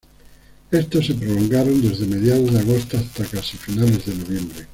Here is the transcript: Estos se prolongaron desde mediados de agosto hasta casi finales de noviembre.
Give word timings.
Estos 0.71 1.05
se 1.05 1.13
prolongaron 1.13 1.79
desde 1.79 2.07
mediados 2.07 2.51
de 2.51 2.59
agosto 2.59 2.97
hasta 2.97 3.23
casi 3.23 3.55
finales 3.57 4.03
de 4.03 4.15
noviembre. 4.15 4.67